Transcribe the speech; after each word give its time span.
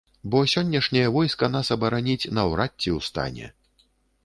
Бо 0.35 0.39
сённяшняе 0.53 1.03
войска 1.17 1.51
нас 1.57 1.67
абараніць 1.77 2.29
наўрад 2.39 2.71
ці 2.81 2.89
ў 2.97 3.11
стане. 3.11 3.47